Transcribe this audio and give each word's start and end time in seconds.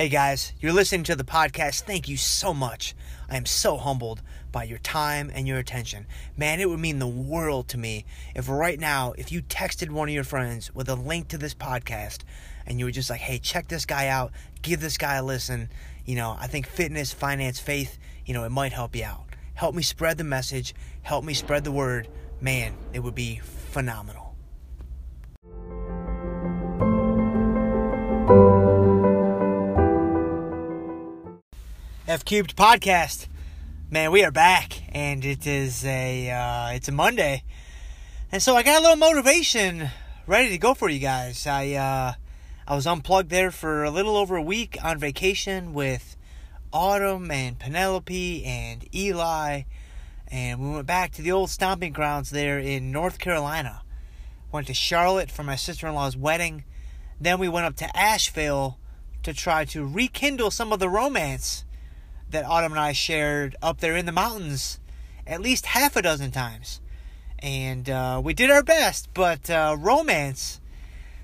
Hey 0.00 0.08
guys, 0.08 0.54
you're 0.60 0.72
listening 0.72 1.04
to 1.04 1.14
the 1.14 1.24
podcast. 1.24 1.82
Thank 1.82 2.08
you 2.08 2.16
so 2.16 2.54
much. 2.54 2.94
I 3.28 3.36
am 3.36 3.44
so 3.44 3.76
humbled 3.76 4.22
by 4.50 4.64
your 4.64 4.78
time 4.78 5.30
and 5.34 5.46
your 5.46 5.58
attention. 5.58 6.06
Man, 6.38 6.58
it 6.58 6.70
would 6.70 6.80
mean 6.80 7.00
the 7.00 7.06
world 7.06 7.68
to 7.68 7.76
me 7.76 8.06
if 8.34 8.48
right 8.48 8.80
now, 8.80 9.12
if 9.18 9.30
you 9.30 9.42
texted 9.42 9.90
one 9.90 10.08
of 10.08 10.14
your 10.14 10.24
friends 10.24 10.74
with 10.74 10.88
a 10.88 10.94
link 10.94 11.28
to 11.28 11.36
this 11.36 11.52
podcast 11.52 12.20
and 12.64 12.78
you 12.78 12.86
were 12.86 12.90
just 12.90 13.10
like, 13.10 13.20
hey, 13.20 13.38
check 13.38 13.68
this 13.68 13.84
guy 13.84 14.08
out, 14.08 14.32
give 14.62 14.80
this 14.80 14.96
guy 14.96 15.16
a 15.16 15.22
listen. 15.22 15.68
You 16.06 16.16
know, 16.16 16.34
I 16.40 16.46
think 16.46 16.66
fitness, 16.66 17.12
finance, 17.12 17.60
faith, 17.60 17.98
you 18.24 18.32
know, 18.32 18.44
it 18.44 18.48
might 18.52 18.72
help 18.72 18.96
you 18.96 19.04
out. 19.04 19.26
Help 19.52 19.74
me 19.74 19.82
spread 19.82 20.16
the 20.16 20.24
message, 20.24 20.74
help 21.02 21.26
me 21.26 21.34
spread 21.34 21.62
the 21.62 21.72
word. 21.72 22.08
Man, 22.40 22.74
it 22.94 23.00
would 23.00 23.14
be 23.14 23.40
phenomenal. 23.44 24.29
F 32.10 32.24
Cubed 32.24 32.56
podcast. 32.56 33.28
Man, 33.88 34.10
we 34.10 34.24
are 34.24 34.32
back, 34.32 34.82
and 34.88 35.24
it 35.24 35.46
is 35.46 35.84
a 35.84 36.28
uh, 36.28 36.70
it's 36.70 36.88
a 36.88 36.92
Monday, 36.92 37.44
and 38.32 38.42
so 38.42 38.56
I 38.56 38.64
got 38.64 38.80
a 38.80 38.82
little 38.82 38.96
motivation 38.96 39.90
ready 40.26 40.48
to 40.48 40.58
go 40.58 40.74
for 40.74 40.88
you 40.88 40.98
guys. 40.98 41.46
I 41.46 41.70
uh, 41.74 42.14
I 42.66 42.74
was 42.74 42.84
unplugged 42.84 43.30
there 43.30 43.52
for 43.52 43.84
a 43.84 43.92
little 43.92 44.16
over 44.16 44.34
a 44.34 44.42
week 44.42 44.76
on 44.82 44.98
vacation 44.98 45.72
with 45.72 46.16
Autumn 46.72 47.30
and 47.30 47.60
Penelope 47.60 48.44
and 48.44 48.92
Eli, 48.92 49.62
and 50.26 50.58
we 50.58 50.68
went 50.68 50.88
back 50.88 51.12
to 51.12 51.22
the 51.22 51.30
old 51.30 51.50
stomping 51.50 51.92
grounds 51.92 52.30
there 52.30 52.58
in 52.58 52.90
North 52.90 53.20
Carolina. 53.20 53.82
Went 54.50 54.66
to 54.66 54.74
Charlotte 54.74 55.30
for 55.30 55.44
my 55.44 55.54
sister 55.54 55.86
in 55.86 55.94
law's 55.94 56.16
wedding. 56.16 56.64
Then 57.20 57.38
we 57.38 57.48
went 57.48 57.66
up 57.66 57.76
to 57.76 57.96
Asheville 57.96 58.80
to 59.22 59.32
try 59.32 59.64
to 59.66 59.86
rekindle 59.86 60.50
some 60.50 60.72
of 60.72 60.80
the 60.80 60.88
romance 60.88 61.64
that 62.30 62.44
Autumn 62.44 62.72
and 62.72 62.80
I 62.80 62.92
shared 62.92 63.56
up 63.62 63.78
there 63.78 63.96
in 63.96 64.06
the 64.06 64.12
mountains 64.12 64.78
at 65.26 65.40
least 65.40 65.66
half 65.66 65.96
a 65.96 66.02
dozen 66.02 66.30
times. 66.30 66.80
And 67.38 67.88
uh, 67.88 68.20
we 68.22 68.34
did 68.34 68.50
our 68.50 68.62
best, 68.62 69.08
but 69.14 69.48
uh, 69.48 69.76
romance, 69.78 70.60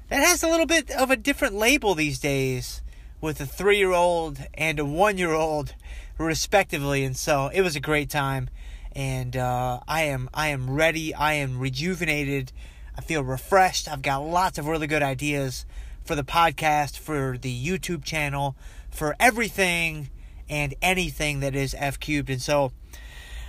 that 0.09 0.23
has 0.23 0.43
a 0.43 0.49
little 0.49 0.67
bit 0.67 0.91
of 0.91 1.11
a 1.11 1.17
different 1.17 1.55
label 1.55 1.95
these 1.95 2.19
days 2.19 2.83
with 3.21 3.41
a 3.41 3.47
three 3.47 3.79
year 3.79 3.93
old 3.93 4.39
and 4.55 4.79
a 4.79 4.85
one 4.85 5.19
year 5.19 5.33
old, 5.33 5.75
respectively. 6.19 7.05
And 7.05 7.17
so 7.17 7.51
it 7.53 7.63
was 7.63 7.77
a 7.77 7.81
great 7.81 8.09
time. 8.09 8.49
And 8.93 9.37
uh, 9.37 9.81
I 9.87 10.05
am 10.05 10.31
I 10.33 10.49
am 10.49 10.71
ready. 10.71 11.15
I 11.15 11.35
am 11.35 11.59
rejuvenated. 11.59 12.53
I 12.97 13.03
feel 13.03 13.23
refreshed. 13.23 13.89
I've 13.89 14.01
got 14.01 14.19
lots 14.19 14.57
of 14.57 14.67
really 14.67 14.87
good 14.87 15.03
ideas 15.03 15.67
for 16.03 16.15
the 16.15 16.25
podcast, 16.25 16.99
for 16.99 17.37
the 17.37 17.53
YouTube 17.53 18.05
channel, 18.05 18.57
for 18.91 19.15
everything 19.21 20.09
and 20.49 20.75
anything 20.83 21.41
that 21.41 21.55
is 21.55 21.75
F 21.79 21.99
cubed. 21.99 22.31
And 22.31 22.41
so 22.41 22.73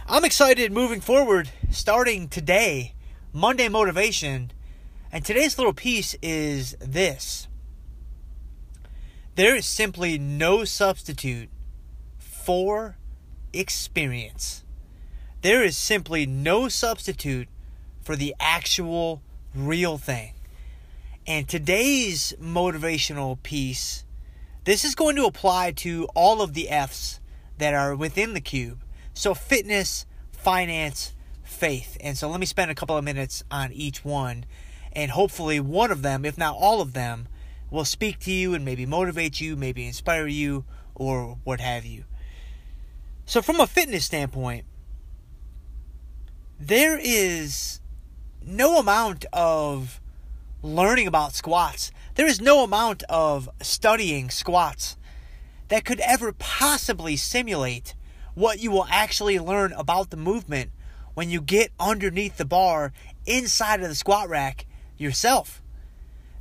I'm 0.07 0.25
excited 0.25 0.71
moving 0.71 1.01
forward, 1.01 1.49
starting 1.69 2.27
today, 2.29 2.93
Monday 3.33 3.69
Motivation. 3.69 4.51
And 5.11 5.23
today's 5.23 5.57
little 5.57 5.73
piece 5.73 6.15
is 6.21 6.75
this 6.79 7.47
there 9.35 9.55
is 9.55 9.67
simply 9.67 10.17
no 10.17 10.65
substitute 10.65 11.49
for 12.17 12.97
experience. 13.53 14.63
There 15.41 15.63
is 15.63 15.77
simply 15.77 16.25
no 16.25 16.67
substitute 16.69 17.47
for 18.01 18.15
the 18.15 18.33
actual 18.39 19.21
real 19.53 19.97
thing. 19.99 20.33
And 21.27 21.47
today's 21.47 22.33
motivational 22.41 23.41
piece 23.43 24.05
this 24.67 24.83
is 24.83 24.95
going 24.95 25.15
to 25.15 25.23
apply 25.23 25.71
to 25.71 26.09
all 26.13 26.41
of 26.41 26.53
the 26.53 26.69
F's 26.69 27.21
that 27.57 27.73
are 27.73 27.95
within 27.95 28.33
the 28.33 28.41
cube. 28.41 28.83
So, 29.13 29.33
fitness, 29.33 30.05
finance, 30.33 31.15
faith. 31.41 31.95
And 32.01 32.17
so, 32.17 32.29
let 32.29 32.41
me 32.41 32.45
spend 32.45 32.69
a 32.69 32.75
couple 32.75 32.97
of 32.97 33.05
minutes 33.05 33.45
on 33.49 33.71
each 33.71 34.03
one. 34.03 34.43
And 34.91 35.11
hopefully, 35.11 35.61
one 35.61 35.89
of 35.89 36.01
them, 36.01 36.25
if 36.25 36.37
not 36.37 36.53
all 36.53 36.81
of 36.81 36.91
them, 36.91 37.29
will 37.71 37.85
speak 37.85 38.19
to 38.19 38.31
you 38.31 38.53
and 38.53 38.65
maybe 38.65 38.85
motivate 38.85 39.39
you, 39.39 39.55
maybe 39.55 39.87
inspire 39.87 40.27
you, 40.27 40.65
or 40.95 41.37
what 41.45 41.61
have 41.61 41.85
you. 41.85 42.03
So, 43.25 43.41
from 43.41 43.61
a 43.61 43.67
fitness 43.67 44.03
standpoint, 44.03 44.65
there 46.59 46.99
is 47.01 47.79
no 48.45 48.79
amount 48.79 49.23
of 49.31 50.01
learning 50.75 51.07
about 51.07 51.33
squats 51.33 51.91
there 52.17 52.27
is 52.27 52.41
no 52.41 52.63
amount 52.63 53.03
of 53.03 53.47
studying 53.61 54.31
squats 54.31 54.97
that 55.67 55.85
could 55.85 55.99
ever 55.99 56.31
possibly 56.31 57.15
simulate 57.15 57.93
what 58.33 58.59
you 58.59 58.71
will 58.71 58.87
actually 58.89 59.37
learn 59.37 59.71
about 59.73 60.09
the 60.09 60.17
movement 60.17 60.71
when 61.13 61.29
you 61.29 61.39
get 61.39 61.71
underneath 61.79 62.37
the 62.37 62.45
bar 62.45 62.91
inside 63.27 63.83
of 63.83 63.89
the 63.89 63.93
squat 63.93 64.27
rack 64.29 64.65
yourself. 64.97 65.61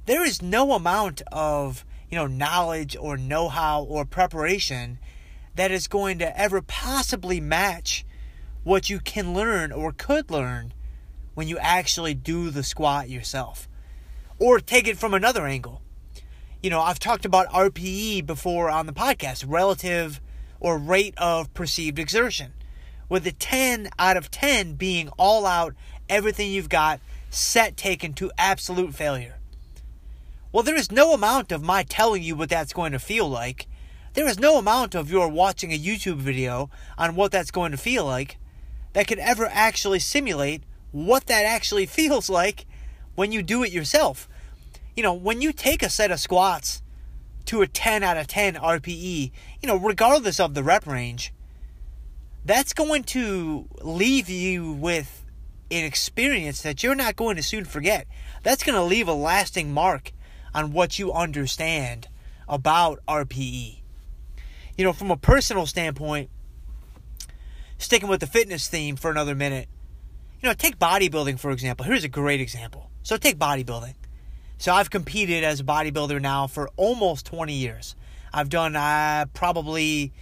There 0.06 0.24
is 0.24 0.40
no 0.40 0.72
amount 0.72 1.20
of, 1.30 1.84
you 2.10 2.16
know, 2.16 2.26
knowledge 2.26 2.96
or 2.98 3.18
know-how 3.18 3.82
or 3.82 4.06
preparation 4.06 4.98
that 5.56 5.70
is 5.70 5.88
going 5.88 6.18
to 6.20 6.40
ever 6.40 6.62
possibly 6.62 7.38
match 7.38 8.06
what 8.64 8.88
you 8.88 8.98
can 8.98 9.34
learn 9.34 9.72
or 9.72 9.92
could 9.92 10.30
learn 10.30 10.72
when 11.34 11.48
you 11.48 11.58
actually 11.58 12.14
do 12.14 12.48
the 12.48 12.62
squat 12.62 13.10
yourself. 13.10 13.68
Or 14.38 14.60
take 14.60 14.86
it 14.86 14.98
from 14.98 15.14
another 15.14 15.46
angle. 15.46 15.82
You 16.62 16.70
know, 16.70 16.80
I've 16.80 16.98
talked 16.98 17.24
about 17.24 17.48
RPE 17.48 18.26
before 18.26 18.70
on 18.70 18.86
the 18.86 18.92
podcast, 18.92 19.44
relative 19.46 20.20
or 20.60 20.78
rate 20.78 21.14
of 21.16 21.52
perceived 21.54 21.98
exertion, 21.98 22.52
with 23.08 23.26
a 23.26 23.32
10 23.32 23.88
out 23.98 24.16
of 24.16 24.30
10 24.30 24.74
being 24.74 25.08
all 25.18 25.46
out, 25.46 25.74
everything 26.08 26.50
you've 26.50 26.68
got, 26.68 27.00
set 27.30 27.76
taken 27.76 28.14
to 28.14 28.32
absolute 28.38 28.94
failure. 28.94 29.36
Well, 30.52 30.62
there 30.62 30.76
is 30.76 30.90
no 30.90 31.12
amount 31.12 31.52
of 31.52 31.62
my 31.62 31.82
telling 31.82 32.22
you 32.22 32.34
what 32.34 32.48
that's 32.48 32.72
going 32.72 32.92
to 32.92 32.98
feel 32.98 33.28
like. 33.28 33.66
There 34.14 34.26
is 34.26 34.38
no 34.38 34.56
amount 34.56 34.94
of 34.94 35.10
your 35.10 35.28
watching 35.28 35.72
a 35.72 35.78
YouTube 35.78 36.16
video 36.16 36.70
on 36.96 37.14
what 37.14 37.30
that's 37.30 37.50
going 37.50 37.72
to 37.72 37.76
feel 37.76 38.06
like 38.06 38.38
that 38.94 39.06
could 39.06 39.18
ever 39.18 39.46
actually 39.52 39.98
simulate 39.98 40.62
what 40.92 41.26
that 41.26 41.44
actually 41.44 41.84
feels 41.98 42.30
like 42.30 42.64
when 43.16 43.32
you 43.32 43.42
do 43.42 43.64
it 43.64 43.72
yourself. 43.72 44.28
You 44.94 45.02
know, 45.02 45.12
when 45.12 45.42
you 45.42 45.52
take 45.52 45.82
a 45.82 45.90
set 45.90 46.10
of 46.10 46.20
squats 46.20 46.82
to 47.46 47.62
a 47.62 47.66
10 47.66 48.02
out 48.02 48.16
of 48.16 48.28
10 48.28 48.54
RPE, 48.54 49.32
you 49.60 49.66
know, 49.66 49.76
regardless 49.76 50.38
of 50.38 50.54
the 50.54 50.62
rep 50.62 50.86
range, 50.86 51.32
that's 52.44 52.72
going 52.72 53.02
to 53.02 53.66
leave 53.82 54.28
you 54.28 54.72
with 54.72 55.24
an 55.70 55.84
experience 55.84 56.62
that 56.62 56.82
you're 56.82 56.94
not 56.94 57.16
going 57.16 57.36
to 57.36 57.42
soon 57.42 57.64
forget. 57.64 58.06
That's 58.44 58.62
going 58.62 58.76
to 58.76 58.82
leave 58.82 59.08
a 59.08 59.12
lasting 59.12 59.72
mark 59.72 60.12
on 60.54 60.72
what 60.72 60.98
you 60.98 61.12
understand 61.12 62.08
about 62.48 63.00
RPE. 63.08 63.80
You 64.78 64.84
know, 64.84 64.92
from 64.92 65.10
a 65.10 65.16
personal 65.16 65.66
standpoint, 65.66 66.30
sticking 67.78 68.08
with 68.08 68.20
the 68.20 68.26
fitness 68.26 68.68
theme 68.68 68.96
for 68.96 69.10
another 69.10 69.34
minute, 69.34 69.68
you 70.40 70.48
know, 70.48 70.54
take 70.54 70.78
bodybuilding 70.78 71.38
for 71.38 71.50
example. 71.50 71.84
Here's 71.84 72.04
a 72.04 72.08
great 72.08 72.40
example. 72.40 72.90
So 73.06 73.16
take 73.16 73.38
bodybuilding. 73.38 73.94
So 74.58 74.72
I've 74.74 74.90
competed 74.90 75.44
as 75.44 75.60
a 75.60 75.62
bodybuilder 75.62 76.20
now 76.20 76.48
for 76.48 76.70
almost 76.74 77.24
20 77.26 77.52
years. 77.52 77.94
I've 78.34 78.48
done 78.48 78.74
uh, 78.74 79.26
probably 79.32 80.12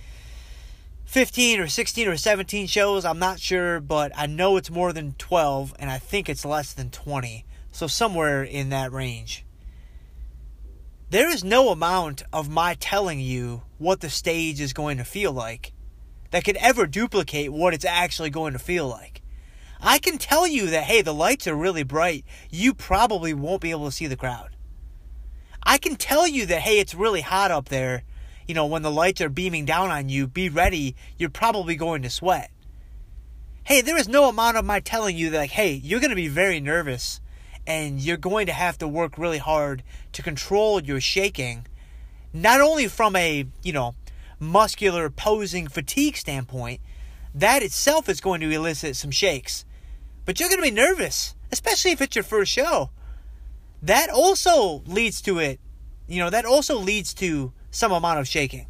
15 1.07 1.61
or 1.61 1.67
16 1.67 2.09
or 2.09 2.19
17 2.19 2.67
shows. 2.67 3.07
I'm 3.07 3.19
not 3.19 3.41
sure, 3.41 3.81
but 3.81 4.13
I 4.15 4.27
know 4.27 4.59
it's 4.59 4.71
more 4.71 4.93
than 4.93 5.15
12, 5.17 5.75
and 5.79 5.91
I 5.91 5.97
think 5.97 6.29
it's 6.29 6.45
less 6.45 6.75
than 6.75 6.91
20. 6.91 7.47
So 7.73 7.87
somewhere 7.87 8.45
in 8.45 8.69
that 8.69 8.93
range. 8.93 9.47
There 11.09 11.31
is 11.31 11.43
no 11.43 11.71
amount 11.71 12.23
of 12.35 12.51
my 12.51 12.75
telling 12.75 13.19
you 13.19 13.63
what 13.79 14.03
the 14.03 14.11
stage 14.11 14.61
is 14.61 14.75
going 14.75 14.99
to 14.99 15.05
feel 15.05 15.33
like 15.33 15.73
that 16.33 16.45
could 16.45 16.57
ever 16.57 16.87
duplicate 16.87 17.51
what 17.51 17.73
it's 17.73 17.87
actually 17.87 18.29
going 18.29 18.53
to 18.53 18.59
feel 18.59 18.87
like. 18.87 19.14
I 19.87 19.99
can 19.99 20.17
tell 20.17 20.47
you 20.47 20.69
that, 20.71 20.85
hey, 20.85 21.03
the 21.03 21.13
lights 21.13 21.47
are 21.47 21.55
really 21.55 21.83
bright. 21.83 22.25
You 22.51 22.73
probably 22.73 23.35
won't 23.35 23.61
be 23.61 23.71
able 23.71 23.85
to 23.85 23.93
see 23.93 24.07
the 24.07 24.17
crowd. 24.17 24.57
I 25.63 25.77
can 25.77 25.97
tell 25.97 26.27
you 26.27 26.47
that, 26.47 26.63
hey, 26.63 26.79
it's 26.79 26.95
really 26.95 27.21
hot 27.21 27.51
up 27.51 27.69
there. 27.69 28.03
You 28.49 28.55
know, 28.55 28.65
when 28.65 28.81
the 28.81 28.91
lights 28.91 29.21
are 29.21 29.29
beaming 29.29 29.67
down 29.67 29.91
on 29.91 30.09
you, 30.09 30.27
be 30.27 30.49
ready. 30.49 30.97
You're 31.19 31.29
probably 31.29 31.77
going 31.77 32.01
to 32.01 32.09
sweat. 32.09 32.51
Hey, 33.65 33.83
there 33.83 33.99
is 33.99 34.09
no 34.09 34.27
amount 34.31 34.57
of 34.57 34.65
my 34.65 34.81
telling 34.81 35.19
you 35.19 35.29
that, 35.31 35.39
like, 35.39 35.51
hey, 35.51 35.73
you're 35.75 36.01
going 36.01 36.09
to 36.11 36.17
be 36.17 36.29
very 36.29 36.61
nervous 36.61 37.21
and 37.67 38.01
you're 38.01 38.17
going 38.17 38.47
to 38.47 38.53
have 38.53 38.79
to 38.79 38.89
work 38.89 39.19
really 39.19 39.39
hard 39.39 39.83
to 40.13 40.23
control 40.23 40.83
your 40.83 41.01
shaking, 41.01 41.67
not 42.33 42.63
only 42.63 42.89
from 42.89 43.17
a, 43.17 43.47
you 43.63 43.73
know, 43.75 43.95
muscular 44.41 45.11
posing 45.11 45.69
fatigue 45.69 46.17
standpoint, 46.17 46.81
that 47.35 47.63
itself 47.63 48.09
is 48.09 48.23
going 48.23 48.41
to 48.41 48.51
elicit 48.51 48.97
some 48.97 49.11
shakes. 49.11 49.67
But 50.25 50.41
you're 50.41 50.49
going 50.49 50.61
to 50.61 50.69
be 50.69 50.71
nervous, 50.71 51.35
especially 51.53 51.91
if 51.91 52.01
it's 52.01 52.17
your 52.17 52.23
first 52.23 52.51
show. 52.51 52.91
That 53.83 54.09
also 54.09 54.83
leads 54.87 55.21
to 55.23 55.39
it, 55.39 55.61
you 56.07 56.19
know, 56.19 56.31
that 56.31 56.47
also 56.47 56.79
leads 56.79 57.13
to 57.15 57.53
some 57.71 57.93
amount 57.93 58.21
of 58.21 58.29
shaking. 58.29 58.67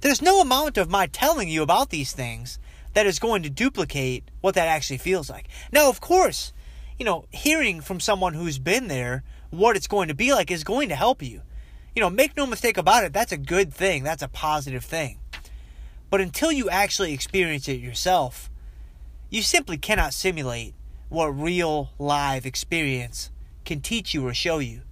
There's 0.00 0.22
no 0.22 0.40
amount 0.40 0.78
of 0.78 0.88
my 0.88 1.06
telling 1.06 1.48
you 1.48 1.62
about 1.62 1.90
these 1.90 2.12
things 2.12 2.58
that 2.94 3.06
is 3.06 3.18
going 3.18 3.42
to 3.42 3.50
duplicate 3.50 4.30
what 4.40 4.54
that 4.54 4.68
actually 4.68 4.98
feels 4.98 5.28
like. 5.28 5.48
Now, 5.72 5.88
of 5.88 6.00
course, 6.00 6.52
you 6.98 7.04
know, 7.04 7.24
hearing 7.30 7.80
from 7.80 7.98
someone 7.98 8.34
who's 8.34 8.58
been 8.58 8.88
there 8.88 9.24
what 9.50 9.76
it's 9.76 9.86
going 9.86 10.08
to 10.08 10.14
be 10.14 10.32
like 10.32 10.50
is 10.50 10.62
going 10.62 10.88
to 10.90 10.94
help 10.94 11.22
you. 11.22 11.42
You 11.96 12.02
know, 12.02 12.10
make 12.10 12.36
no 12.36 12.46
mistake 12.46 12.76
about 12.76 13.04
it, 13.04 13.12
that's 13.12 13.32
a 13.32 13.36
good 13.36 13.74
thing, 13.74 14.04
that's 14.04 14.22
a 14.22 14.28
positive 14.28 14.84
thing. 14.84 15.18
But 16.10 16.20
until 16.20 16.52
you 16.52 16.70
actually 16.70 17.12
experience 17.12 17.68
it 17.68 17.80
yourself, 17.80 18.50
you 19.30 19.42
simply 19.42 19.76
cannot 19.76 20.14
simulate 20.14 20.74
what 21.08 21.28
real 21.28 21.90
live 21.98 22.46
experience 22.46 23.30
can 23.64 23.80
teach 23.80 24.14
you 24.14 24.26
or 24.26 24.34
show 24.34 24.58
you. 24.58 24.82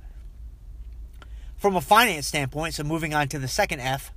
From 1.57 1.77
a 1.77 1.81
finance 1.81 2.27
standpoint, 2.27 2.75
so 2.75 2.85
moving 2.85 3.15
on 3.15 3.29
to 3.29 3.39
the 3.39 3.49
second 3.49 3.81
F, 3.81 4.13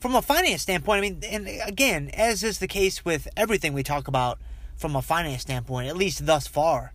from 0.00 0.14
a 0.14 0.22
finance 0.22 0.62
standpoint, 0.62 0.98
I 0.98 1.00
mean, 1.00 1.20
and 1.28 1.48
again, 1.66 2.10
as 2.14 2.42
is 2.42 2.58
the 2.58 2.68
case 2.68 3.04
with 3.04 3.26
everything 3.36 3.72
we 3.72 3.82
talk 3.82 4.06
about 4.08 4.38
from 4.76 4.94
a 4.94 5.02
finance 5.02 5.42
standpoint, 5.42 5.88
at 5.88 5.96
least 5.96 6.26
thus 6.26 6.46
far, 6.46 6.92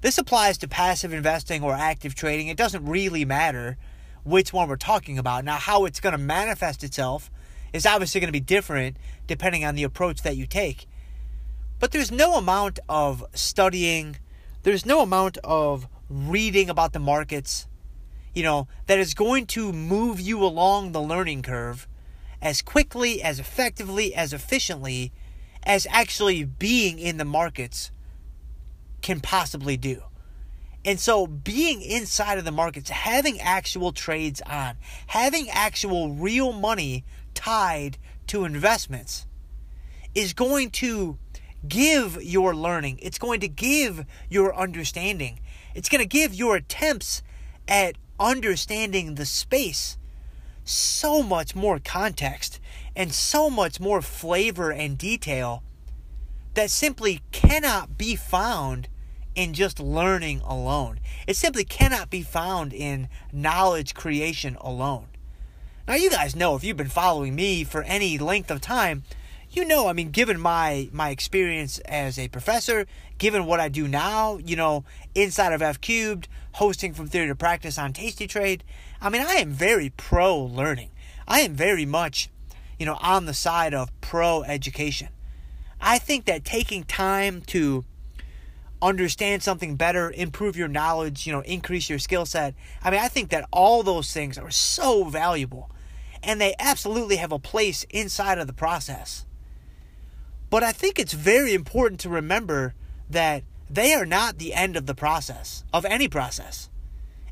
this 0.00 0.18
applies 0.18 0.58
to 0.58 0.68
passive 0.68 1.12
investing 1.12 1.62
or 1.62 1.74
active 1.74 2.14
trading. 2.14 2.48
It 2.48 2.56
doesn't 2.56 2.84
really 2.84 3.24
matter 3.24 3.76
which 4.22 4.52
one 4.52 4.68
we're 4.68 4.76
talking 4.76 5.18
about. 5.18 5.44
Now, 5.44 5.56
how 5.56 5.84
it's 5.84 6.00
going 6.00 6.12
to 6.12 6.18
manifest 6.18 6.84
itself 6.84 7.30
is 7.72 7.86
obviously 7.86 8.20
going 8.20 8.28
to 8.28 8.32
be 8.32 8.40
different 8.40 8.96
depending 9.26 9.64
on 9.64 9.74
the 9.74 9.82
approach 9.82 10.22
that 10.22 10.36
you 10.36 10.46
take. 10.46 10.86
But 11.84 11.90
there's 11.90 12.10
no 12.10 12.36
amount 12.36 12.78
of 12.88 13.22
studying, 13.34 14.16
there's 14.62 14.86
no 14.86 15.02
amount 15.02 15.36
of 15.44 15.86
reading 16.08 16.70
about 16.70 16.94
the 16.94 16.98
markets, 16.98 17.68
you 18.34 18.42
know, 18.42 18.68
that 18.86 18.98
is 18.98 19.12
going 19.12 19.44
to 19.48 19.70
move 19.70 20.18
you 20.18 20.42
along 20.42 20.92
the 20.92 21.02
learning 21.02 21.42
curve 21.42 21.86
as 22.40 22.62
quickly, 22.62 23.22
as 23.22 23.38
effectively, 23.38 24.14
as 24.14 24.32
efficiently 24.32 25.12
as 25.62 25.86
actually 25.90 26.44
being 26.44 26.98
in 26.98 27.18
the 27.18 27.24
markets 27.26 27.90
can 29.02 29.20
possibly 29.20 29.76
do. 29.76 30.04
And 30.86 30.98
so, 30.98 31.26
being 31.26 31.82
inside 31.82 32.38
of 32.38 32.46
the 32.46 32.50
markets, 32.50 32.88
having 32.88 33.38
actual 33.42 33.92
trades 33.92 34.40
on, 34.46 34.76
having 35.08 35.50
actual 35.50 36.14
real 36.14 36.50
money 36.50 37.04
tied 37.34 37.98
to 38.28 38.46
investments 38.46 39.26
is 40.14 40.32
going 40.32 40.70
to 40.70 41.18
give 41.68 42.22
your 42.22 42.54
learning, 42.54 42.98
it's 43.02 43.18
going 43.18 43.40
to 43.40 43.48
give 43.48 44.04
your 44.28 44.54
understanding, 44.54 45.40
it's 45.74 45.88
going 45.88 46.00
to 46.00 46.06
give 46.08 46.34
your 46.34 46.56
attempts 46.56 47.22
at 47.66 47.96
understanding 48.18 49.14
the 49.14 49.26
space 49.26 49.98
so 50.64 51.22
much 51.22 51.54
more 51.54 51.78
context 51.78 52.60
and 52.96 53.12
so 53.12 53.50
much 53.50 53.80
more 53.80 54.00
flavor 54.00 54.70
and 54.70 54.96
detail 54.96 55.62
that 56.54 56.70
simply 56.70 57.20
cannot 57.32 57.98
be 57.98 58.16
found 58.16 58.88
in 59.34 59.52
just 59.52 59.80
learning 59.80 60.40
alone. 60.44 61.00
It 61.26 61.36
simply 61.36 61.64
cannot 61.64 62.08
be 62.08 62.22
found 62.22 62.72
in 62.72 63.08
knowledge 63.32 63.94
creation 63.94 64.56
alone. 64.60 65.06
Now, 65.86 65.94
you 65.94 66.08
guys 66.08 66.36
know 66.36 66.54
if 66.54 66.64
you've 66.64 66.76
been 66.76 66.88
following 66.88 67.34
me 67.34 67.64
for 67.64 67.82
any 67.82 68.16
length 68.16 68.50
of 68.50 68.60
time, 68.60 69.02
you 69.56 69.64
know, 69.64 69.88
I 69.88 69.92
mean, 69.92 70.10
given 70.10 70.40
my 70.40 70.88
my 70.92 71.10
experience 71.10 71.78
as 71.80 72.18
a 72.18 72.28
professor, 72.28 72.86
given 73.18 73.46
what 73.46 73.60
I 73.60 73.68
do 73.68 73.86
now, 73.86 74.38
you 74.38 74.56
know, 74.56 74.84
inside 75.14 75.52
of 75.52 75.62
F 75.62 75.80
Cubed, 75.80 76.28
hosting 76.52 76.94
from 76.94 77.06
theory 77.06 77.28
to 77.28 77.34
practice 77.34 77.78
on 77.78 77.92
Tasty 77.92 78.26
Trade, 78.26 78.64
I 79.00 79.08
mean, 79.08 79.22
I 79.22 79.34
am 79.34 79.50
very 79.50 79.90
pro 79.90 80.38
learning. 80.38 80.90
I 81.26 81.40
am 81.40 81.54
very 81.54 81.86
much, 81.86 82.30
you 82.78 82.86
know, 82.86 82.98
on 83.00 83.26
the 83.26 83.34
side 83.34 83.74
of 83.74 83.90
pro 84.00 84.42
education. 84.42 85.08
I 85.80 85.98
think 85.98 86.24
that 86.26 86.44
taking 86.44 86.84
time 86.84 87.42
to 87.48 87.84
understand 88.82 89.42
something 89.42 89.76
better, 89.76 90.10
improve 90.10 90.56
your 90.56 90.68
knowledge, 90.68 91.26
you 91.26 91.32
know, 91.32 91.40
increase 91.40 91.88
your 91.88 91.98
skill 91.98 92.26
set. 92.26 92.54
I 92.82 92.90
mean, 92.90 93.00
I 93.00 93.08
think 93.08 93.30
that 93.30 93.48
all 93.50 93.82
those 93.82 94.12
things 94.12 94.36
are 94.36 94.50
so 94.50 95.04
valuable 95.04 95.70
and 96.22 96.40
they 96.40 96.54
absolutely 96.58 97.16
have 97.16 97.32
a 97.32 97.38
place 97.38 97.84
inside 97.90 98.38
of 98.38 98.46
the 98.46 98.52
process. 98.52 99.24
But 100.54 100.62
I 100.62 100.70
think 100.70 101.00
it's 101.00 101.14
very 101.14 101.52
important 101.52 101.98
to 102.02 102.08
remember 102.08 102.74
that 103.10 103.42
they 103.68 103.92
are 103.92 104.06
not 104.06 104.38
the 104.38 104.54
end 104.54 104.76
of 104.76 104.86
the 104.86 104.94
process, 104.94 105.64
of 105.72 105.84
any 105.84 106.06
process. 106.06 106.70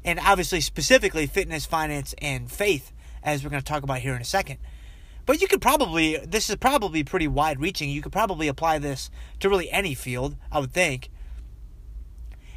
And 0.05 0.19
obviously, 0.19 0.61
specifically, 0.61 1.29
fitness, 1.29 1.65
finance, 1.65 2.17
and 2.19 2.51
faith, 2.51 2.93
as 3.23 3.45
we're 3.45 3.51
going 3.51 3.63
to 3.63 3.73
talk 3.73 3.85
about 3.85 4.01
here 4.01 4.17
in 4.17 4.21
a 4.21 4.25
second. 4.25 4.59
But 5.25 5.41
you 5.41 5.47
could 5.47 5.63
probably, 5.63 6.17
this 6.17 6.51
is 6.51 6.57
probably 6.57 7.05
pretty 7.05 7.29
wide 7.29 7.61
reaching. 7.61 7.91
You 7.91 8.03
could 8.03 8.11
probably 8.11 8.49
apply 8.49 8.81
this 8.81 9.09
to 9.39 9.49
really 9.49 9.71
any 9.71 9.95
field, 9.95 10.35
I 10.51 10.59
would 10.59 10.73
think. 10.73 11.09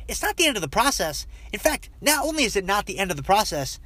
It's 0.08 0.24
not 0.24 0.36
the 0.36 0.48
end 0.48 0.58
of 0.58 0.64
the 0.64 0.68
process. 0.68 1.28
In 1.54 1.60
fact, 1.60 1.92
not 2.02 2.26
only 2.26 2.44
is 2.44 2.56
it 2.56 2.66
not 2.66 2.88
the 2.88 2.98
end 2.98 3.12
of 3.12 3.18
the 3.18 3.22
process, 3.22 3.80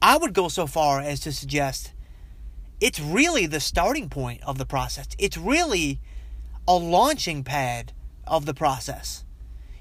I 0.00 0.16
would 0.16 0.32
go 0.32 0.48
so 0.48 0.66
far 0.66 1.00
as 1.00 1.20
to 1.20 1.32
suggest 1.32 1.92
it's 2.80 2.98
really 2.98 3.44
the 3.44 3.60
starting 3.60 4.08
point 4.08 4.42
of 4.44 4.56
the 4.56 4.64
process. 4.64 5.08
It's 5.18 5.36
really 5.36 6.00
a 6.66 6.74
launching 6.74 7.44
pad 7.44 7.92
of 8.26 8.46
the 8.46 8.54
process. 8.54 9.24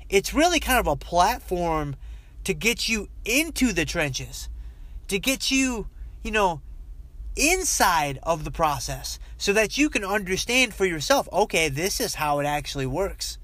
It's 0.10 0.34
really 0.34 0.60
kind 0.60 0.80
of 0.80 0.88
a 0.88 0.96
platform 0.96 1.96
to 2.44 2.54
get 2.54 2.90
you 2.90 3.10
into 3.26 3.72
the 3.72 3.86
trenches, 3.86 4.50
to 5.08 5.18
get 5.18 5.50
you, 5.50 5.88
you 6.24 6.32
know, 6.32 6.62
inside 7.36 8.20
of 8.24 8.44
the 8.44 8.52
process 8.52 9.18
so 9.38 9.54
that 9.54 9.78
you 9.78 9.90
can 9.90 10.04
understand 10.04 10.74
for 10.74 10.86
yourself 10.86 11.28
okay, 11.34 11.70
this 11.70 12.00
is 12.00 12.16
how 12.16 12.40
it 12.40 12.46
actually 12.46 12.86
works. 12.86 13.38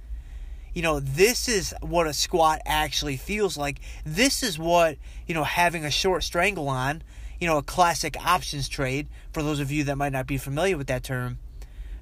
You 0.74 0.83
know, 0.83 1.00
this 1.00 1.47
is 1.47 1.74
what 1.81 2.07
a 2.07 2.13
squat 2.13 2.62
actually 2.65 3.18
feels 3.18 3.57
like. 3.57 3.80
This 4.06 4.44
is 4.44 4.59
what, 4.59 4.97
you 5.27 5.33
know, 5.33 5.44
having 5.44 5.83
a 5.83 5.91
short 5.91 6.24
strangle 6.24 6.69
on, 6.69 7.01
you 7.39 7.47
know, 7.47 7.57
a 7.57 7.63
classic 7.63 8.15
options 8.24 8.69
trade, 8.69 9.07
for 9.33 9.41
those 9.41 9.59
of 9.59 9.71
you 9.71 9.83
that 9.86 9.97
might 9.97 10.12
not 10.13 10.27
be 10.27 10.38
familiar 10.38 10.77
with 10.77 10.88
that 10.88 11.03
term, 11.03 11.39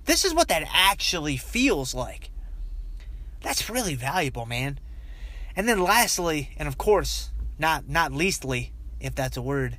this 0.08 0.26
is 0.26 0.34
what 0.34 0.48
that 0.48 0.68
actually 0.74 1.38
feels 1.38 1.94
like. 1.94 2.32
That's 3.42 3.70
really 3.70 3.96
valuable, 3.96 4.46
man. 4.46 4.80
And 5.56 5.70
then 5.70 5.82
lastly, 5.82 6.52
and 6.58 6.68
of 6.68 6.78
course, 6.78 7.30
not 7.60 7.88
not 7.88 8.12
leastly, 8.12 8.74
if 9.00 9.14
that's 9.14 9.38
a 9.38 9.42
word, 9.42 9.78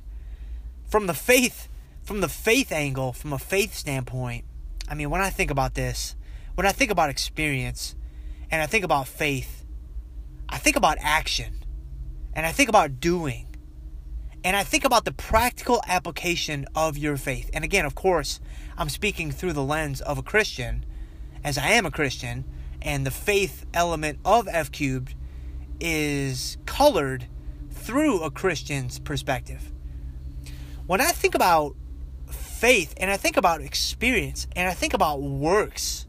from 0.87 1.07
the 1.07 1.13
faith 1.13 1.67
from 2.03 2.21
the 2.21 2.29
faith 2.29 2.71
angle, 2.71 3.13
from 3.13 3.33
a 3.33 3.37
faith 3.37 3.75
standpoint, 3.75 4.45
I 4.87 4.95
mean, 4.95 5.09
when 5.09 5.21
I 5.21 5.29
think 5.29 5.51
about 5.51 5.75
this, 5.75 6.15
when 6.55 6.65
I 6.65 6.71
think 6.71 6.89
about 6.89 7.09
experience 7.09 7.95
and 8.49 8.61
I 8.61 8.65
think 8.65 8.83
about 8.83 9.07
faith, 9.07 9.63
I 10.47 10.57
think 10.57 10.75
about 10.75 10.97
action 11.01 11.63
and 12.33 12.45
I 12.45 12.51
think 12.51 12.69
about 12.69 12.99
doing 12.99 13.48
and 14.43 14.55
I 14.55 14.63
think 14.63 14.85
about 14.85 15.05
the 15.05 15.11
practical 15.11 15.81
application 15.87 16.65
of 16.75 16.97
your 16.97 17.17
faith. 17.17 17.49
And 17.53 17.63
again, 17.63 17.85
of 17.85 17.95
course, 17.95 18.39
I'm 18.77 18.89
speaking 18.89 19.31
through 19.31 19.53
the 19.53 19.63
lens 19.63 20.01
of 20.01 20.17
a 20.17 20.23
Christian, 20.23 20.85
as 21.43 21.57
I 21.57 21.69
am 21.69 21.85
a 21.85 21.91
Christian, 21.91 22.45
and 22.81 23.05
the 23.05 23.11
faith 23.11 23.65
element 23.73 24.19
of 24.23 24.47
F 24.49 24.71
cubed 24.71 25.15
is 25.79 26.57
colored 26.65 27.27
through 27.69 28.21
a 28.21 28.31
Christian's 28.31 28.99
perspective. 28.99 29.71
When 30.87 31.01
I 31.01 31.11
think 31.11 31.35
about 31.35 31.75
faith 32.31 32.93
and 32.97 33.11
I 33.11 33.17
think 33.17 33.37
about 33.37 33.61
experience 33.61 34.47
and 34.55 34.67
I 34.67 34.73
think 34.73 34.93
about 34.93 35.21
works, 35.21 36.07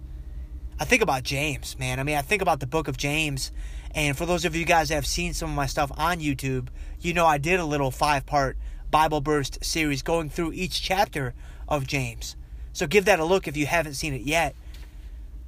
I 0.79 0.85
think 0.85 1.03
about 1.03 1.23
James, 1.23 1.79
man. 1.79 2.01
I 2.01 2.05
mean, 2.05 2.17
I 2.17 2.23
think 2.23 2.43
about 2.43 2.61
the 2.61 2.67
book 2.67 2.89
of 2.89 2.97
James. 2.97 3.53
And 3.95 4.17
for 4.17 4.27
those 4.27 4.45
of 4.45 4.55
you 4.55 4.65
guys 4.65 4.89
that 4.89 4.95
have 4.95 5.07
seen 5.07 5.35
some 5.35 5.51
of 5.51 5.57
my 5.57 5.67
stuff 5.67 5.91
on 5.97 6.21
YouTube, 6.21 6.69
you 7.01 7.13
know 7.13 7.27
I 7.27 7.39
did 7.39 7.59
a 7.59 7.65
little 7.65 7.91
five 7.91 8.27
part 8.27 8.57
Bible 8.91 9.21
Burst 9.21 9.65
series 9.65 10.03
going 10.03 10.31
through 10.31 10.53
each 10.53 10.83
chapter 10.83 11.35
of 11.69 11.87
James. 11.87 12.37
So 12.73 12.87
give 12.87 13.05
that 13.07 13.21
a 13.21 13.25
look 13.25 13.49
if 13.49 13.57
you 13.57 13.67
haven't 13.67 13.95
seen 13.95 14.15
it 14.15 14.23
yet. 14.23 14.55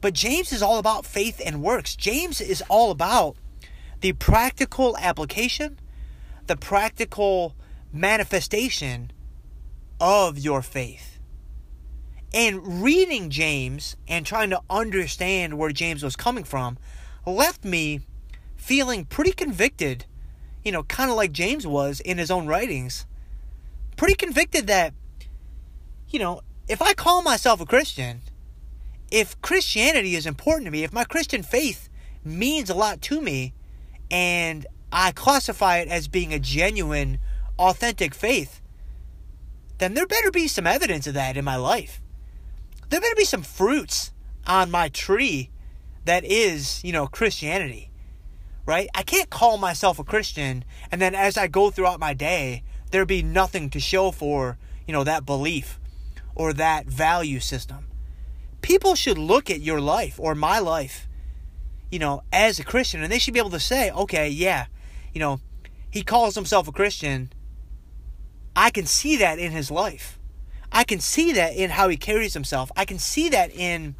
But 0.00 0.14
James 0.14 0.52
is 0.52 0.62
all 0.62 0.78
about 0.78 1.06
faith 1.06 1.40
and 1.44 1.62
works. 1.62 1.94
James 1.94 2.40
is 2.40 2.62
all 2.68 2.90
about 2.90 3.36
the 4.00 4.12
practical 4.14 4.96
application, 4.98 5.78
the 6.48 6.56
practical 6.56 7.54
manifestation 7.92 9.12
of 10.00 10.38
your 10.38 10.62
faith. 10.62 11.20
And 12.34 12.82
reading 12.82 13.30
James 13.30 13.96
and 14.08 14.26
trying 14.26 14.50
to 14.50 14.60
understand 14.68 15.58
where 15.58 15.70
James 15.70 16.02
was 16.02 16.16
coming 16.16 16.44
from 16.44 16.78
left 17.24 17.64
me 17.64 18.00
feeling 18.62 19.04
pretty 19.04 19.32
convicted, 19.32 20.06
you 20.64 20.70
know, 20.70 20.84
kind 20.84 21.10
of 21.10 21.16
like 21.16 21.32
James 21.32 21.66
was 21.66 21.98
in 21.98 22.18
his 22.18 22.30
own 22.30 22.46
writings. 22.46 23.06
Pretty 23.96 24.14
convicted 24.14 24.68
that, 24.68 24.94
you 26.08 26.20
know, 26.20 26.42
if 26.68 26.80
I 26.80 26.94
call 26.94 27.22
myself 27.22 27.60
a 27.60 27.66
Christian, 27.66 28.20
if 29.10 29.40
Christianity 29.42 30.14
is 30.14 30.26
important 30.26 30.66
to 30.66 30.70
me, 30.70 30.84
if 30.84 30.92
my 30.92 31.02
Christian 31.02 31.42
faith 31.42 31.88
means 32.24 32.70
a 32.70 32.74
lot 32.74 33.02
to 33.02 33.20
me, 33.20 33.52
and 34.12 34.64
I 34.92 35.10
classify 35.10 35.78
it 35.78 35.88
as 35.88 36.06
being 36.06 36.32
a 36.32 36.38
genuine, 36.38 37.18
authentic 37.58 38.14
faith, 38.14 38.60
then 39.78 39.94
there 39.94 40.06
better 40.06 40.30
be 40.30 40.46
some 40.46 40.68
evidence 40.68 41.08
of 41.08 41.14
that 41.14 41.36
in 41.36 41.44
my 41.44 41.56
life. 41.56 42.00
There 42.90 43.00
better 43.00 43.16
be 43.16 43.24
some 43.24 43.42
fruits 43.42 44.12
on 44.46 44.70
my 44.70 44.88
tree 44.88 45.50
that 46.04 46.24
is, 46.24 46.82
you 46.84 46.92
know, 46.92 47.08
Christianity. 47.08 47.91
Right? 48.64 48.88
I 48.94 49.02
can't 49.02 49.30
call 49.30 49.58
myself 49.58 49.98
a 49.98 50.04
Christian 50.04 50.64
and 50.90 51.00
then 51.00 51.14
as 51.14 51.36
I 51.36 51.46
go 51.48 51.70
throughout 51.70 51.98
my 51.98 52.14
day, 52.14 52.62
there 52.90 53.04
be 53.04 53.22
nothing 53.22 53.70
to 53.70 53.80
show 53.80 54.10
for, 54.10 54.58
you 54.86 54.92
know, 54.92 55.04
that 55.04 55.26
belief 55.26 55.80
or 56.34 56.52
that 56.52 56.86
value 56.86 57.40
system. 57.40 57.88
People 58.60 58.94
should 58.94 59.18
look 59.18 59.50
at 59.50 59.60
your 59.60 59.80
life 59.80 60.20
or 60.20 60.34
my 60.34 60.58
life, 60.58 61.08
you 61.90 61.98
know, 61.98 62.22
as 62.32 62.60
a 62.60 62.64
Christian 62.64 63.02
and 63.02 63.10
they 63.10 63.18
should 63.18 63.34
be 63.34 63.40
able 63.40 63.50
to 63.50 63.60
say, 63.60 63.90
okay, 63.90 64.28
yeah, 64.28 64.66
you 65.12 65.18
know, 65.18 65.40
he 65.90 66.02
calls 66.02 66.34
himself 66.34 66.68
a 66.68 66.72
Christian. 66.72 67.32
I 68.54 68.70
can 68.70 68.86
see 68.86 69.16
that 69.16 69.38
in 69.38 69.52
his 69.52 69.70
life. 69.70 70.18
I 70.70 70.84
can 70.84 71.00
see 71.00 71.32
that 71.32 71.54
in 71.54 71.70
how 71.70 71.88
he 71.88 71.96
carries 71.96 72.34
himself. 72.34 72.72
I 72.76 72.84
can 72.84 72.98
see 72.98 73.28
that 73.28 73.54
in 73.54 73.94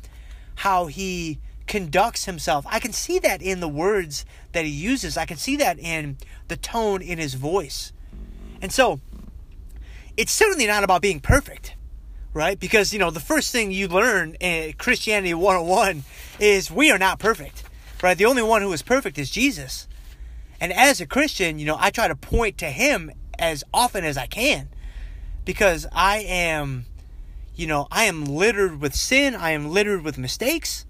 how 0.57 0.87
he 0.87 1.39
conducts 1.67 2.25
himself. 2.25 2.67
I 2.69 2.79
can 2.79 2.93
see 2.93 3.19
that 3.21 3.43
in 3.43 3.61
the 3.61 3.69
words 3.69 4.25
that 4.53 4.65
he 4.65 4.71
uses. 4.71 5.17
I 5.17 5.25
can 5.25 5.37
see 5.37 5.57
that 5.57 5.79
in 5.79 6.19
the 6.49 6.57
tone 6.57 7.03
in 7.03 7.19
his 7.19 7.35
voice. 7.35 7.93
And 8.61 8.73
so, 8.73 9.01
it's 10.17 10.33
certainly 10.33 10.67
not 10.67 10.85
about 10.85 11.03
being 11.03 11.21
perfect, 11.21 11.75
right? 12.35 12.59
Because, 12.59 12.93
you 12.93 12.99
know, 12.99 13.11
the 13.11 13.21
first 13.21 13.51
thing 13.53 13.73
you 13.73 13.89
learn 13.89 14.35
in 14.35 14.75
Christianity 14.75 15.35
101 15.35 16.05
is 16.39 16.71
we 16.71 16.91
are 16.91 16.99
not 16.99 17.19
perfect, 17.19 17.65
right? 18.03 18.17
The 18.17 18.27
only 18.27 18.43
one 18.43 18.63
who 18.63 18.73
is 18.73 18.83
perfect 18.83 19.19
is 19.19 19.31
Jesus. 19.31 19.89
And 20.61 20.73
as 20.73 21.01
a 21.01 21.07
Christian, 21.07 21.59
you 21.59 21.67
know, 21.67 21.77
I 21.79 21.91
try 21.91 22.09
to 22.09 22.15
point 22.15 22.59
to 22.59 22.67
him 22.67 23.11
as 23.39 23.65
often 23.75 24.05
as 24.05 24.17
I 24.17 24.27
can 24.27 24.69
because 25.45 25.87
I 25.93 26.19
am, 26.19 26.87
you 27.57 27.67
know, 27.67 27.89
I 27.91 28.05
am 28.05 28.25
littered 28.25 28.81
with 28.81 28.95
sin, 28.95 29.35
I 29.35 29.51
am 29.51 29.71
littered 29.71 30.03
with 30.03 30.19
mistakes. 30.19 30.87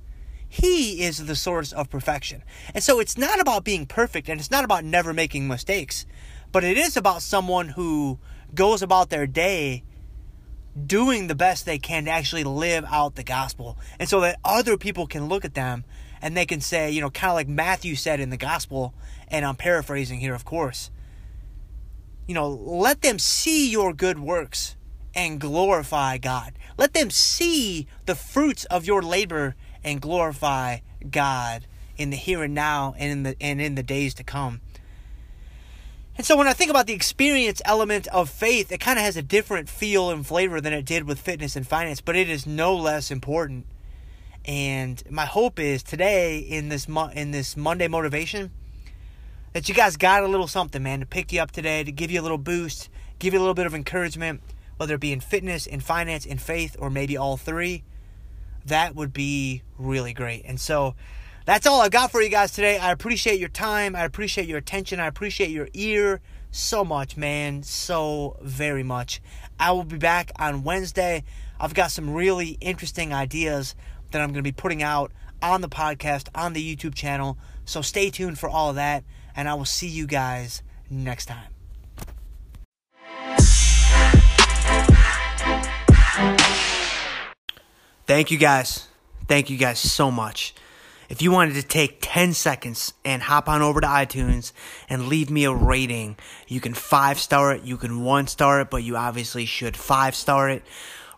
He 0.52 1.02
is 1.02 1.24
the 1.26 1.36
source 1.36 1.72
of 1.72 1.88
perfection. 1.88 2.42
And 2.74 2.84
so 2.84 3.00
it's 3.00 3.16
not 3.16 3.40
about 3.40 3.64
being 3.64 3.86
perfect 3.86 4.28
and 4.28 4.38
it's 4.38 4.50
not 4.50 4.64
about 4.64 4.84
never 4.84 5.12
making 5.12 5.48
mistakes, 5.48 6.04
but 6.50 6.64
it 6.64 6.76
is 6.76 6.96
about 6.96 7.22
someone 7.22 7.68
who 7.68 8.18
goes 8.54 8.82
about 8.82 9.10
their 9.10 9.26
day 9.26 9.84
doing 10.86 11.26
the 11.26 11.34
best 11.34 11.64
they 11.64 11.78
can 11.78 12.04
to 12.04 12.10
actually 12.10 12.44
live 12.44 12.84
out 12.88 13.14
the 13.14 13.22
gospel. 13.22 13.78
And 13.98 14.08
so 14.08 14.20
that 14.20 14.38
other 14.44 14.76
people 14.76 15.06
can 15.06 15.28
look 15.28 15.44
at 15.44 15.54
them 15.54 15.84
and 16.20 16.36
they 16.36 16.46
can 16.46 16.60
say, 16.60 16.90
you 16.90 17.00
know, 17.00 17.10
kind 17.10 17.30
of 17.30 17.34
like 17.34 17.48
Matthew 17.48 17.94
said 17.94 18.20
in 18.20 18.30
the 18.30 18.36
gospel, 18.36 18.94
and 19.28 19.44
I'm 19.44 19.56
paraphrasing 19.56 20.20
here, 20.20 20.34
of 20.34 20.44
course 20.44 20.90
you 22.26 22.34
know, 22.34 22.48
let 22.48 23.02
them 23.02 23.18
see 23.18 23.70
your 23.70 23.92
good 23.92 24.18
works 24.18 24.76
and 25.14 25.40
glorify 25.40 26.18
God. 26.18 26.54
Let 26.78 26.94
them 26.94 27.10
see 27.10 27.86
the 28.06 28.14
fruits 28.14 28.64
of 28.66 28.86
your 28.86 29.02
labor 29.02 29.54
and 29.84 30.00
glorify 30.00 30.78
God 31.10 31.66
in 31.96 32.10
the 32.10 32.16
here 32.16 32.42
and 32.42 32.54
now 32.54 32.94
and 32.98 33.10
in 33.10 33.22
the 33.22 33.36
and 33.40 33.60
in 33.60 33.74
the 33.74 33.82
days 33.82 34.14
to 34.14 34.24
come. 34.24 34.60
And 36.16 36.26
so 36.26 36.36
when 36.36 36.46
I 36.46 36.52
think 36.52 36.70
about 36.70 36.86
the 36.86 36.92
experience 36.92 37.62
element 37.64 38.06
of 38.08 38.28
faith, 38.28 38.70
it 38.70 38.80
kind 38.80 38.98
of 38.98 39.04
has 39.04 39.16
a 39.16 39.22
different 39.22 39.68
feel 39.68 40.10
and 40.10 40.26
flavor 40.26 40.60
than 40.60 40.72
it 40.72 40.84
did 40.84 41.04
with 41.04 41.18
fitness 41.18 41.56
and 41.56 41.66
finance, 41.66 42.00
but 42.00 42.16
it 42.16 42.28
is 42.28 42.46
no 42.46 42.76
less 42.76 43.10
important. 43.10 43.66
And 44.44 45.02
my 45.10 45.24
hope 45.24 45.58
is 45.58 45.82
today 45.82 46.38
in 46.38 46.68
this 46.68 46.86
in 47.14 47.30
this 47.30 47.56
Monday 47.56 47.88
motivation 47.88 48.50
that 49.52 49.68
you 49.68 49.74
guys 49.74 49.96
got 49.96 50.22
a 50.22 50.28
little 50.28 50.46
something, 50.46 50.82
man, 50.82 51.00
to 51.00 51.06
pick 51.06 51.32
you 51.32 51.40
up 51.40 51.50
today, 51.50 51.84
to 51.84 51.92
give 51.92 52.10
you 52.10 52.20
a 52.20 52.22
little 52.22 52.38
boost, 52.38 52.88
give 53.18 53.34
you 53.34 53.38
a 53.38 53.42
little 53.42 53.54
bit 53.54 53.66
of 53.66 53.74
encouragement, 53.74 54.42
whether 54.76 54.94
it 54.94 55.00
be 55.00 55.12
in 55.12 55.20
fitness, 55.20 55.66
in 55.66 55.80
finance, 55.80 56.26
in 56.26 56.38
faith, 56.38 56.76
or 56.78 56.90
maybe 56.90 57.16
all 57.16 57.36
three. 57.36 57.84
That 58.66 58.94
would 58.94 59.12
be 59.12 59.62
really 59.78 60.12
great. 60.12 60.44
And 60.44 60.60
so 60.60 60.94
that's 61.44 61.66
all 61.66 61.80
I've 61.80 61.90
got 61.90 62.10
for 62.12 62.22
you 62.22 62.28
guys 62.28 62.52
today. 62.52 62.78
I 62.78 62.92
appreciate 62.92 63.40
your 63.40 63.48
time. 63.48 63.96
I 63.96 64.04
appreciate 64.04 64.46
your 64.46 64.58
attention. 64.58 65.00
I 65.00 65.06
appreciate 65.06 65.50
your 65.50 65.68
ear 65.74 66.20
so 66.50 66.84
much, 66.84 67.16
man. 67.16 67.62
So 67.62 68.36
very 68.40 68.82
much. 68.82 69.20
I 69.58 69.72
will 69.72 69.84
be 69.84 69.98
back 69.98 70.30
on 70.38 70.62
Wednesday. 70.62 71.24
I've 71.58 71.74
got 71.74 71.90
some 71.90 72.10
really 72.10 72.58
interesting 72.60 73.12
ideas 73.12 73.74
that 74.10 74.20
I'm 74.20 74.28
going 74.28 74.36
to 74.36 74.42
be 74.42 74.52
putting 74.52 74.82
out 74.82 75.12
on 75.40 75.60
the 75.60 75.68
podcast, 75.68 76.28
on 76.34 76.52
the 76.52 76.76
YouTube 76.76 76.94
channel. 76.94 77.38
So 77.64 77.82
stay 77.82 78.10
tuned 78.10 78.38
for 78.38 78.48
all 78.48 78.70
of 78.70 78.76
that 78.76 79.04
and 79.34 79.48
I 79.48 79.54
will 79.54 79.64
see 79.64 79.88
you 79.88 80.06
guys 80.06 80.62
next 80.90 81.26
time. 81.26 81.51
Thank 88.12 88.30
you 88.30 88.36
guys. 88.36 88.88
Thank 89.26 89.48
you 89.48 89.56
guys 89.56 89.78
so 89.78 90.10
much. 90.10 90.54
If 91.08 91.22
you 91.22 91.32
wanted 91.32 91.54
to 91.54 91.62
take 91.62 91.96
10 92.02 92.34
seconds 92.34 92.92
and 93.06 93.22
hop 93.22 93.48
on 93.48 93.62
over 93.62 93.80
to 93.80 93.86
iTunes 93.86 94.52
and 94.86 95.08
leave 95.08 95.30
me 95.30 95.46
a 95.46 95.54
rating, 95.54 96.18
you 96.46 96.60
can 96.60 96.74
five 96.74 97.18
star 97.18 97.54
it, 97.54 97.62
you 97.62 97.78
can 97.78 98.02
one 98.04 98.26
star 98.26 98.60
it, 98.60 98.68
but 98.68 98.82
you 98.82 98.98
obviously 98.98 99.46
should 99.46 99.78
five 99.78 100.14
star 100.14 100.50
it. 100.50 100.62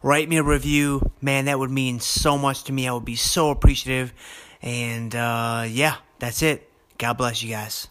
Write 0.04 0.28
me 0.28 0.36
a 0.36 0.44
review. 0.44 1.10
Man, 1.20 1.46
that 1.46 1.58
would 1.58 1.72
mean 1.72 1.98
so 1.98 2.38
much 2.38 2.62
to 2.62 2.72
me. 2.72 2.86
I 2.86 2.92
would 2.92 3.04
be 3.04 3.16
so 3.16 3.50
appreciative. 3.50 4.14
And 4.62 5.16
uh, 5.16 5.66
yeah, 5.68 5.96
that's 6.20 6.42
it. 6.42 6.70
God 6.96 7.14
bless 7.14 7.42
you 7.42 7.50
guys. 7.50 7.88